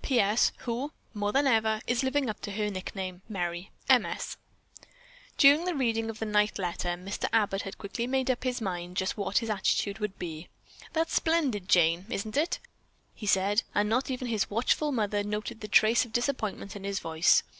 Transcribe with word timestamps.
"P. 0.00 0.20
S. 0.20 0.52
Who, 0.58 0.92
more 1.12 1.32
than 1.32 1.48
ever, 1.48 1.80
is 1.88 2.04
living 2.04 2.30
up 2.30 2.40
to 2.42 2.52
her 2.52 2.70
nickname, 2.70 3.20
Merry. 3.28 3.72
M. 3.90 4.06
S." 4.06 4.36
During 5.36 5.64
the 5.64 5.74
reading 5.74 6.08
of 6.08 6.20
the 6.20 6.24
"night 6.24 6.56
letter" 6.56 6.90
Mr. 6.90 7.28
Abbott 7.32 7.62
had 7.62 7.78
quickly 7.78 8.06
made 8.06 8.30
up 8.30 8.44
his 8.44 8.60
mind 8.60 8.96
just 8.96 9.16
what 9.16 9.38
his 9.38 9.50
attitude 9.50 9.98
would 9.98 10.16
be. 10.16 10.48
"That's 10.92 11.14
splendid, 11.14 11.68
Jane, 11.68 12.06
isn't 12.10 12.36
it?" 12.36 12.60
he 13.12 13.26
said, 13.26 13.64
and 13.74 13.88
not 13.88 14.08
even 14.08 14.28
his 14.28 14.48
watchful 14.48 14.92
mother 14.92 15.24
noted 15.24 15.64
a 15.64 15.66
trace 15.66 16.04
of 16.04 16.12
disappointment 16.12 16.76
in 16.76 16.84
his 16.84 17.00
voice. 17.00 17.42